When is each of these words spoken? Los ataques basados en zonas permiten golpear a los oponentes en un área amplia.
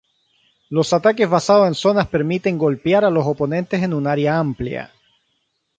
Los 0.69 0.93
ataques 0.93 1.29
basados 1.29 1.67
en 1.67 1.75
zonas 1.75 2.07
permiten 2.07 2.57
golpear 2.57 3.05
a 3.05 3.11
los 3.11 3.23
oponentes 3.27 3.83
en 3.83 3.93
un 3.93 4.07
área 4.07 4.39
amplia. 4.39 4.91